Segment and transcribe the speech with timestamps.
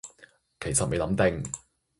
[0.59, 1.47] 其實未諗定